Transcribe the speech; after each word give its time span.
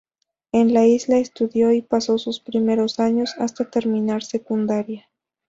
En 0.51 0.73
la 0.73 0.87
isla 0.87 1.19
estudió 1.19 1.71
y 1.71 1.83
pasó 1.83 2.17
sus 2.17 2.39
primeros 2.39 2.99
años 2.99 3.35
hasta 3.37 3.69
terminar 3.69 4.23
secundaria. 4.23 5.07